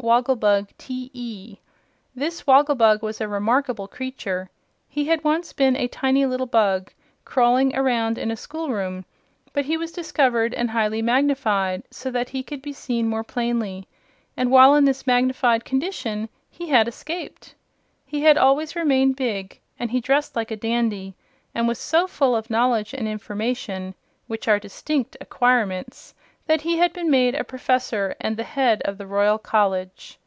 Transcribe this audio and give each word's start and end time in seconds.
Wogglebug, 0.00 0.68
T.E. 0.78 1.58
This 2.14 2.42
wogglebug 2.44 3.02
was 3.02 3.20
a 3.20 3.28
remarkable 3.28 3.86
creature. 3.86 4.50
He 4.88 5.04
had 5.04 5.22
once 5.22 5.52
been 5.52 5.76
a 5.76 5.86
tiny 5.86 6.24
little 6.26 6.46
bug, 6.48 6.92
crawling 7.24 7.76
around 7.76 8.16
in 8.18 8.30
a 8.32 8.36
school 8.36 8.70
room, 8.70 9.04
but 9.52 9.66
he 9.66 9.76
was 9.76 9.92
discovered 9.92 10.54
and 10.54 10.70
highly 10.70 11.02
magnified 11.02 11.82
so 11.92 12.10
that 12.10 12.30
he 12.30 12.42
could 12.42 12.60
be 12.62 12.72
seen 12.72 13.06
more 13.06 13.22
plainly, 13.22 13.86
and 14.36 14.50
while 14.50 14.74
in 14.74 14.86
this 14.86 15.06
magnified 15.06 15.64
condition 15.64 16.28
he 16.50 16.68
had 16.70 16.88
escaped. 16.88 17.54
He 18.06 18.22
had 18.22 18.36
always 18.38 18.74
remained 18.74 19.14
big, 19.16 19.60
and 19.78 19.90
he 19.92 20.00
dressed 20.00 20.34
like 20.34 20.50
a 20.50 20.56
dandy 20.56 21.14
and 21.54 21.68
was 21.68 21.78
so 21.78 22.06
full 22.08 22.34
of 22.34 22.50
knowledge 22.50 22.92
and 22.92 23.06
information 23.06 23.94
(which 24.26 24.48
are 24.48 24.58
distinct 24.58 25.16
acquirements) 25.20 26.14
that 26.44 26.62
he 26.62 26.76
had 26.76 26.92
been 26.92 27.08
made 27.08 27.36
a 27.36 27.44
Professor 27.44 28.16
and 28.20 28.36
the 28.36 28.42
head 28.42 28.82
of 28.84 28.98
the 28.98 29.06
Royal 29.06 29.38
College. 29.38 30.18